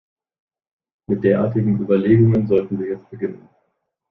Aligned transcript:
Mit 1.09 1.23
derartigen 1.23 1.79
Überlegungen 1.79 2.47
sollten 2.47 2.79
wir 2.79 2.87
jetzt 2.87 3.07
beginnen. 3.11 3.47